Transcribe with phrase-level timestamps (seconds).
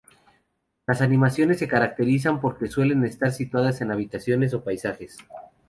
[0.87, 5.15] Las animaciones se caracterizan porque suelen estar situadas en habitaciones o paisajes.